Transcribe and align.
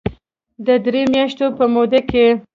د 0.65 0.67
درې 0.85 1.01
مياشتو 1.13 1.45
په 1.57 1.65
موده 1.73 1.99
کې 2.09 2.25